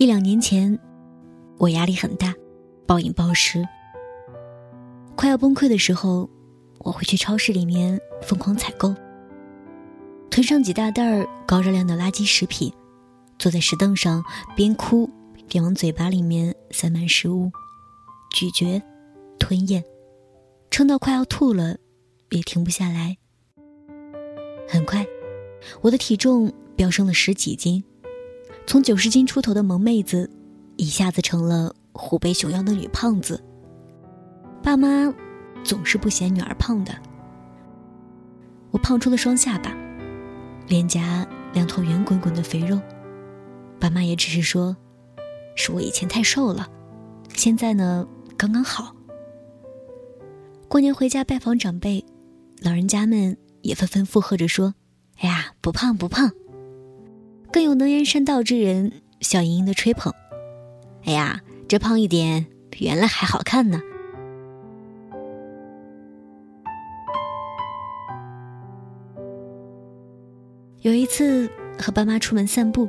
[0.00, 0.78] 一两年前，
[1.58, 2.34] 我压力很大，
[2.86, 3.62] 暴饮暴食，
[5.14, 6.26] 快要崩溃的时候，
[6.78, 8.94] 我会去超市里面疯狂采购，
[10.30, 12.72] 囤上几大袋儿高热量的垃圾食品，
[13.38, 14.24] 坐在石凳上
[14.56, 15.06] 边哭
[15.46, 17.52] 边往嘴巴里面塞满食物，
[18.30, 18.80] 咀嚼、
[19.38, 19.84] 吞咽，
[20.70, 21.76] 撑到快要吐了，
[22.30, 23.18] 也停不下来。
[24.66, 25.06] 很快，
[25.82, 27.84] 我的体重飙升了十几斤。
[28.66, 30.30] 从九十斤出头的萌妹子，
[30.76, 33.42] 一下子成了虎背熊腰的女胖子。
[34.62, 35.12] 爸妈
[35.64, 36.94] 总是不嫌女儿胖的，
[38.70, 39.76] 我胖出了双下巴，
[40.68, 42.80] 脸颊两坨圆滚滚的肥肉。
[43.80, 44.76] 爸妈也只是说，
[45.56, 46.68] 是我以前太瘦了，
[47.34, 48.06] 现在呢
[48.36, 48.94] 刚刚好。
[50.68, 52.04] 过年回家拜访长辈，
[52.60, 54.74] 老人家们也纷纷附和着说
[55.18, 56.30] ：“哎呀，不胖不胖。”
[57.52, 60.12] 更有能言善道之人笑盈盈的吹捧
[61.04, 63.80] ：“哎呀，这胖一点比原来还好看呢。”
[70.82, 72.88] 有一次和爸妈出门散步，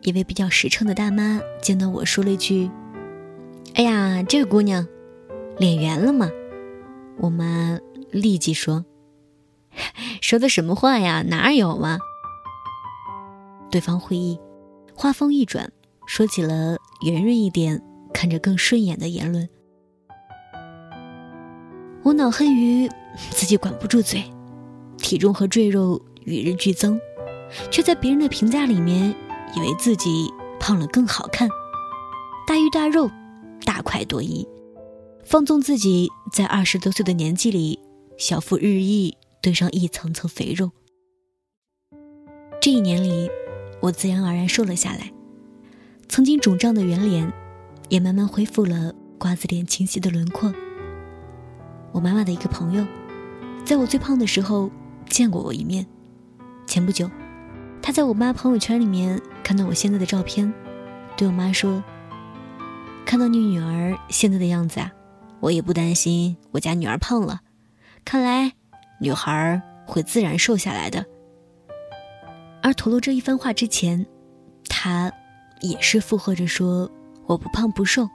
[0.00, 2.70] 一位比较实诚的大妈见到我说了一句
[3.76, 4.86] ：“哎呀，这个姑娘
[5.58, 6.30] 脸圆了吗？”
[7.20, 7.78] 我妈
[8.10, 8.84] 立即说
[10.20, 11.22] ：“说的什么话呀？
[11.28, 11.98] 哪有嘛？”
[13.72, 14.38] 对方会意，
[14.94, 15.72] 话锋一转，
[16.06, 19.48] 说起了圆润一点、看着更顺眼的言论。
[22.02, 22.86] 我恼恨于
[23.30, 24.22] 自己管不住嘴，
[24.98, 27.00] 体重和赘肉与日俱增，
[27.70, 29.14] 却在别人的评价里面
[29.56, 31.48] 以为自己胖了更好看，
[32.46, 33.10] 大鱼大肉，
[33.64, 34.46] 大快朵颐，
[35.24, 37.78] 放纵自己在二十多岁的年纪里，
[38.18, 40.70] 小腹日益堆上一层层肥肉。
[42.60, 43.30] 这一年里。
[43.82, 45.12] 我自然而然瘦了下来，
[46.08, 47.30] 曾经肿胀的圆脸，
[47.88, 50.54] 也慢慢恢复了瓜子脸清晰的轮廓。
[51.90, 52.86] 我妈妈的一个朋友，
[53.64, 54.70] 在我最胖的时候
[55.08, 55.84] 见过我一面。
[56.64, 57.10] 前不久，
[57.82, 60.54] 她在我妈朋友圈里面看到我现在的照片，
[61.16, 61.82] 对我妈说
[63.04, 64.92] ：“看到你女儿现在的样子啊，
[65.40, 67.40] 我也不担心我家女儿胖了。
[68.04, 68.52] 看来，
[69.00, 71.04] 女孩会自然瘦下来的。”
[72.62, 74.06] 而吐露这一番话之前，
[74.68, 75.12] 他
[75.60, 76.90] 也是附和着说
[77.26, 78.08] ：“我不胖不瘦，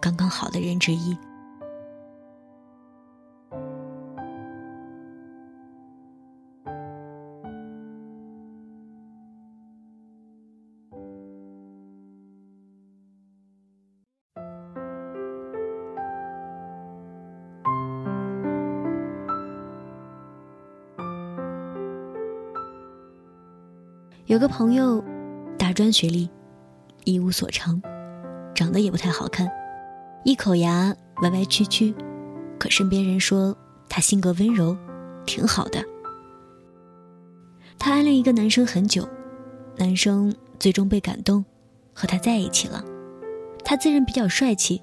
[0.00, 1.16] 刚刚好的人之一。”
[24.30, 25.02] 有个朋友，
[25.58, 26.30] 大专学历，
[27.02, 27.82] 一无所长，
[28.54, 29.50] 长得也不太好看，
[30.24, 31.92] 一口牙歪歪曲曲，
[32.56, 33.52] 可身边人说
[33.88, 34.76] 他性格温柔，
[35.26, 35.84] 挺好的。
[37.76, 39.04] 他暗恋一个男生很久，
[39.76, 41.44] 男生最终被感动，
[41.92, 42.84] 和他在一起了。
[43.64, 44.80] 他自认比较帅气，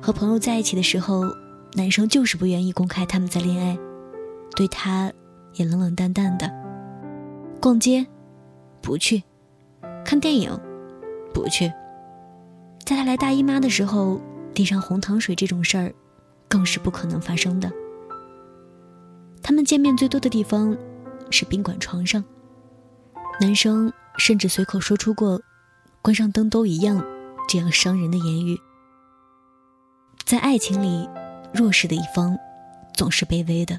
[0.00, 1.24] 和朋友在一起的时候，
[1.72, 3.76] 男生就是不愿意公开他们在恋爱，
[4.54, 5.12] 对他
[5.54, 6.48] 也冷冷淡淡的。
[7.60, 8.06] 逛街。
[8.84, 9.22] 不去，
[10.04, 10.60] 看电影，
[11.32, 11.72] 不去。
[12.84, 14.20] 在他来大姨妈的时候，
[14.52, 15.94] 递上红糖水这种事儿，
[16.50, 17.72] 更是不可能发生的。
[19.42, 20.76] 他们见面最多的地方，
[21.30, 22.22] 是宾馆床上。
[23.40, 25.40] 男生甚至随口说出过
[26.02, 27.02] “关上灯都一样”
[27.48, 28.54] 这样伤人的言语。
[30.26, 31.08] 在爱情里，
[31.54, 32.36] 弱势的一方，
[32.94, 33.78] 总是卑微的。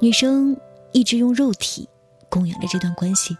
[0.00, 0.56] 女生
[0.92, 1.86] 一直用肉体。
[2.28, 3.36] 供养着这段关系。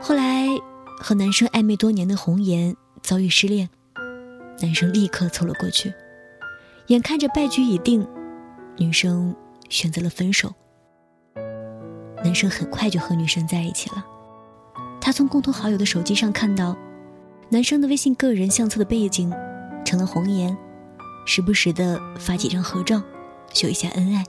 [0.00, 0.46] 后来，
[0.98, 3.68] 和男生暧昧多年的红颜遭遇失恋，
[4.60, 5.92] 男生立刻凑了过去，
[6.86, 8.06] 眼看着败局已定，
[8.78, 9.34] 女生
[9.68, 10.54] 选择了分手。
[12.24, 14.04] 男生很快就和女生在一起了。
[15.00, 16.76] 他从共同好友的手机上看到，
[17.50, 19.32] 男生的微信个人相册的背景
[19.84, 20.56] 成了红颜，
[21.26, 23.02] 时不时的发几张合照，
[23.52, 24.24] 秀一下恩爱。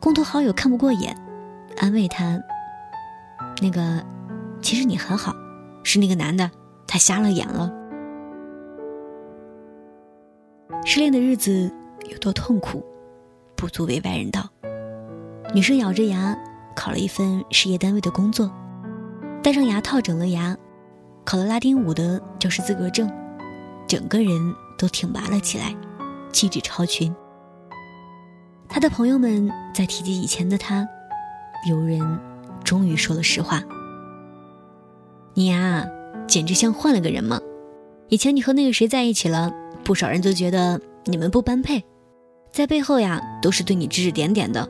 [0.00, 1.16] 共同好友看不过眼，
[1.76, 2.40] 安慰他
[3.60, 4.04] ：“那个，
[4.62, 5.34] 其实你很好，
[5.82, 6.50] 是那个男的，
[6.86, 7.72] 他瞎了眼了。”
[10.84, 11.70] 失恋的日子
[12.10, 12.84] 有多痛苦，
[13.56, 14.48] 不足为外人道。
[15.52, 16.36] 女生咬着牙
[16.76, 18.50] 考了一份事业单位的工作，
[19.42, 20.56] 戴上牙套整了牙，
[21.24, 23.10] 考了拉丁舞的教师资格证，
[23.86, 25.74] 整个人都挺拔了起来，
[26.32, 27.14] 气质超群。
[28.68, 30.86] 他的朋友们在提及以前的他，
[31.68, 32.20] 有人
[32.62, 33.62] 终于说了实话：
[35.34, 35.86] 你呀，
[36.26, 37.40] 简直像换了个人嘛！
[38.08, 39.52] 以前你和那个谁在一起了，
[39.84, 41.84] 不少人都觉得你们不般配，
[42.52, 44.68] 在背后呀都是对你指指点点的，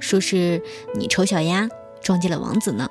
[0.00, 0.60] 说是
[0.94, 1.68] 你丑小鸭
[2.02, 2.88] 撞见了王子呢。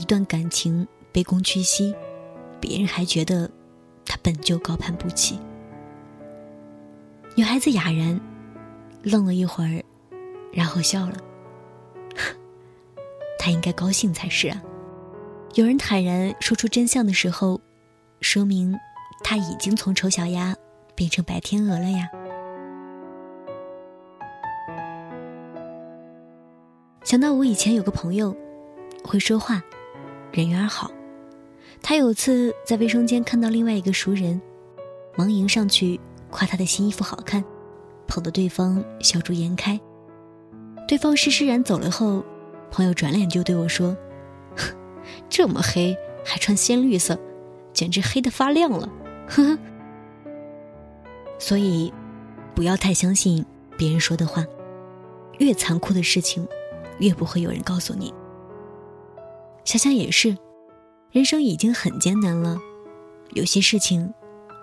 [0.00, 1.92] 一段感情卑躬屈膝，
[2.60, 3.50] 别人还觉得
[4.06, 5.40] 他本就高攀不起。
[7.34, 8.20] 女孩子哑然，
[9.02, 9.82] 愣了一会儿，
[10.52, 11.16] 然后笑了。
[13.40, 14.62] 他应该高兴才是啊！
[15.54, 17.60] 有人坦然说出真相的时候，
[18.20, 18.78] 说明
[19.24, 20.54] 他已经从丑小鸭
[20.94, 22.08] 变成白天鹅了呀。
[27.02, 28.36] 想到我以前有个朋友。
[29.04, 29.62] 会说话，
[30.32, 30.90] 人缘好。
[31.80, 34.40] 他有次在卫生间看到另外一个熟人，
[35.16, 37.44] 忙迎上去夸他的新衣服好看，
[38.06, 39.78] 捧得对方笑逐颜开。
[40.88, 42.24] 对方施施然走了后，
[42.70, 43.96] 朋友转脸就对我说
[45.28, 47.18] ：“这么黑还穿鲜绿色，
[47.72, 48.88] 简直黑的发亮了。
[49.28, 49.58] ”呵呵。
[51.38, 51.92] 所以，
[52.54, 53.44] 不要太相信
[53.76, 54.44] 别人说的话，
[55.38, 56.46] 越残酷的事情，
[56.98, 58.12] 越不会有人告诉你。
[59.68, 60.34] 想想也是，
[61.10, 62.58] 人生已经很艰难了，
[63.34, 64.14] 有些事情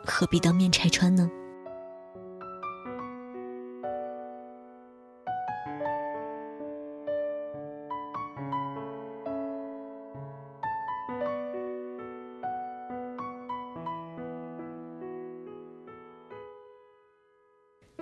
[0.04, 1.30] 何必当面拆穿呢？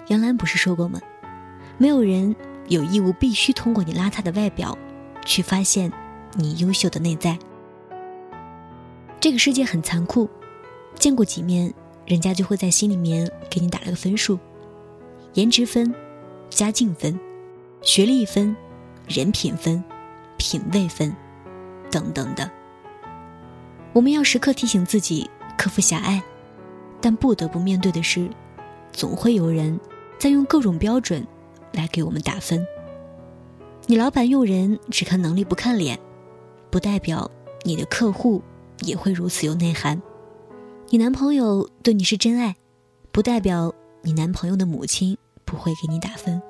[0.08, 1.02] 杨澜不是说过吗？
[1.78, 2.34] 没有人
[2.70, 4.78] 有义务必须通过你邋遢的外表
[5.26, 5.92] 去发现。
[6.36, 7.38] 你优秀的内在。
[9.20, 10.30] 这个世界很残酷，
[10.96, 11.74] 见过几面，
[12.06, 14.38] 人家就会在心里面给你打了个分数，
[15.34, 15.94] 颜值分、
[16.50, 17.18] 家境分、
[17.82, 18.56] 学历分、
[19.08, 19.82] 人品分、
[20.38, 21.16] 品味分，
[21.90, 22.52] 等等的。
[23.94, 26.22] 我们要时刻提醒自己克服狭隘，
[27.00, 28.30] 但不得不面对的是，
[28.92, 29.80] 总会有人
[30.20, 31.26] 在用各种标准
[31.72, 32.66] 来给我们打分。
[33.86, 35.98] 你老板用人只看能力不看脸。
[36.74, 37.30] 不代表
[37.64, 38.42] 你的客户
[38.82, 40.02] 也会如此有内涵。
[40.90, 42.56] 你男朋友对你是真爱，
[43.12, 43.72] 不代表
[44.02, 45.16] 你男朋友的母亲
[45.46, 46.42] 不会给你打分。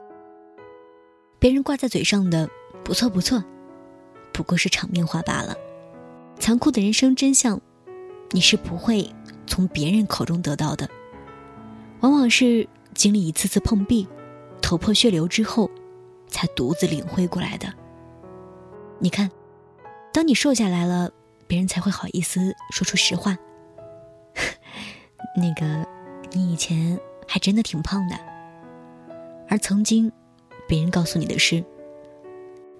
[1.39, 2.49] 别人挂在嘴上的
[2.85, 3.43] “不错不错”，
[4.31, 5.57] 不过是场面话罢了。
[6.39, 7.59] 残酷的人生真相，
[8.31, 9.13] 你是不会
[9.45, 10.89] 从别人口中得到的，
[11.99, 14.07] 往往是经历一次次碰壁、
[14.61, 15.69] 头破血流之后，
[16.29, 17.67] 才独自领会过来的。
[18.99, 19.29] 你看。
[20.13, 21.11] 当你瘦下来了，
[21.47, 23.35] 别人才会好意思说出实话。
[25.35, 25.85] 那个，
[26.31, 28.15] 你以前还真的挺胖的。
[29.49, 30.11] 而曾经，
[30.67, 31.63] 别人告诉你的是，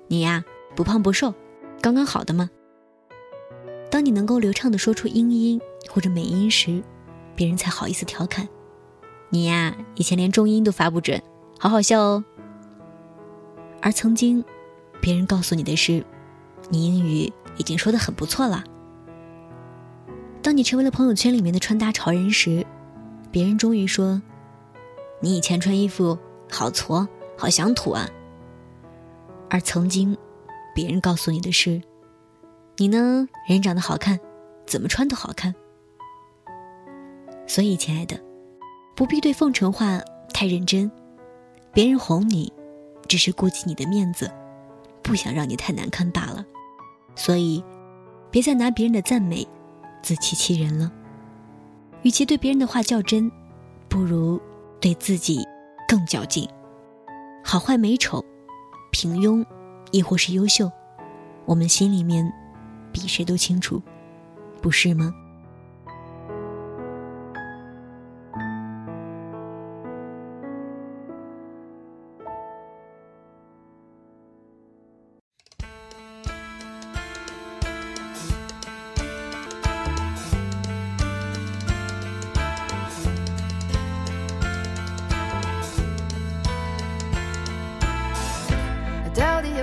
[0.08, 0.46] 你呀
[0.76, 1.34] 不胖不瘦，
[1.82, 2.52] 刚刚好的吗？
[3.90, 5.60] 当你能够流畅的说出英音
[5.90, 6.84] 或者美音时，
[7.36, 8.48] 别人才好意思调侃，
[9.30, 11.20] 你呀以前连中音都发不准，
[11.58, 12.24] 好好笑哦。
[13.82, 14.46] 而曾经，
[15.02, 16.06] 别人告诉你的是。
[16.74, 18.64] 你英语已经说的很不错了。
[20.42, 22.66] 当你成为了朋友圈里面的穿搭潮人时，
[23.32, 24.20] 别人终于说
[25.22, 26.18] ：“你以前穿衣服
[26.50, 28.10] 好矬，好乡土啊。”
[29.52, 30.18] 而曾经，
[30.74, 31.80] 别人告诉你的是
[32.78, 34.20] ：“你呢，人长得好看，
[34.66, 35.54] 怎么穿都好看。”
[37.46, 38.20] 所以，亲爱的，
[38.96, 40.02] 不必对奉承话
[40.34, 40.92] 太认真。
[41.72, 42.52] 别人哄你，
[43.08, 44.32] 只是顾及你的面子，
[45.04, 46.44] 不想让你太难堪罢了。
[47.16, 47.64] 所以，
[48.32, 49.48] 别再拿别人的赞美
[50.02, 50.92] 自欺欺人了。
[52.02, 53.32] 与其对别人的话较真，
[53.88, 54.42] 不如
[54.82, 55.46] 对自己
[55.88, 56.48] 更较劲。
[57.44, 58.24] 好坏美丑、
[58.92, 59.46] 平庸，
[59.92, 60.72] 亦或是优秀，
[61.46, 62.30] 我们心里面
[62.92, 63.82] 比谁都清楚，
[64.62, 65.14] 不是吗？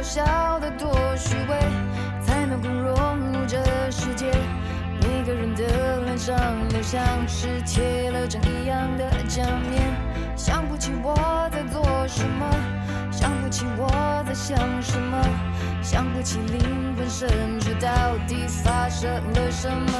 [0.02, 1.59] 笑得多虚伪，
[2.25, 3.59] 才能够融入这
[3.90, 4.26] 世界。
[5.02, 6.37] 每个人的脸上
[6.69, 9.83] 都像是贴了张一样的假面。
[10.37, 11.14] 想不起我
[11.52, 12.47] 在做什么，
[13.11, 13.88] 想不起我。
[14.26, 15.19] 在想什么？
[15.83, 17.90] 想不起灵魂深处到
[18.28, 19.92] 底发生了什么。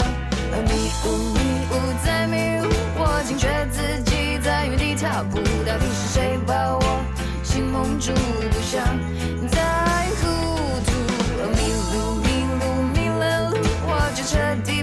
[0.67, 1.41] 迷雾迷
[1.71, 5.39] 雾在迷雾，我惊觉自己在原地踏步。
[5.67, 7.03] 到底是谁把我
[7.43, 8.13] 心蒙住？
[8.51, 8.85] 不想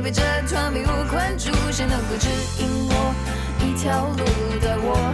[0.07, 1.51] 被这团迷雾困住。
[1.69, 3.13] 谁能够指引我
[3.59, 4.23] 一条路，
[4.61, 5.13] 带我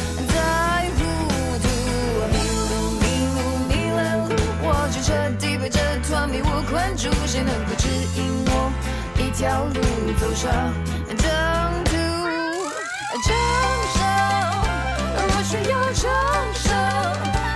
[5.71, 7.09] 这团迷雾困住。
[7.25, 8.71] 谁能够指引我
[9.17, 9.79] 一条路
[10.19, 10.51] 走上
[11.17, 11.25] 征
[11.85, 11.91] 途？
[13.23, 13.29] 掌
[13.93, 13.99] 声，
[15.17, 16.03] 我需要掌
[16.53, 16.63] 声。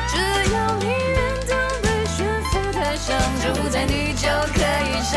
[0.07, 0.13] 只
[0.53, 1.17] 要你愿
[1.49, 5.13] 当被悬浮台上，就在你就可以上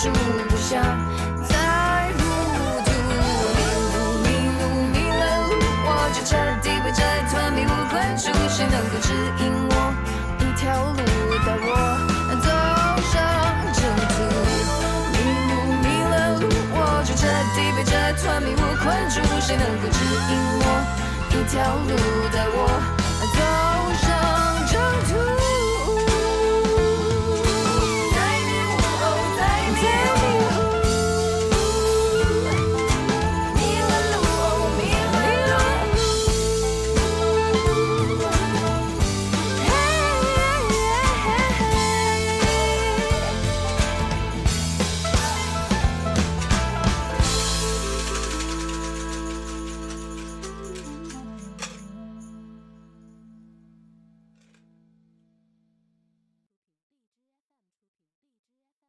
[0.00, 0.08] 住？
[0.48, 0.80] 不想
[1.44, 1.52] 再
[2.16, 2.18] 糊
[2.86, 2.88] 涂。
[3.44, 3.44] 迷
[3.84, 3.92] 路
[4.24, 4.26] 迷
[4.56, 4.60] 路
[4.92, 5.52] 迷了路，
[5.84, 6.30] 我就彻
[6.62, 8.32] 底被这团迷雾困住。
[8.48, 9.12] 谁能够指
[9.44, 9.72] 引我
[10.40, 10.64] 一条
[10.96, 11.00] 路，
[11.44, 11.68] 带我
[12.40, 12.48] 走
[13.12, 13.12] 上
[13.76, 13.78] 征
[14.08, 14.16] 途？
[15.12, 15.16] 迷
[15.50, 15.52] 路
[15.84, 16.42] 迷了路，
[16.72, 17.92] 我就彻底被这
[18.22, 19.20] 团迷雾困住。
[19.38, 20.66] 谁能够指引我
[21.28, 21.92] 一条路，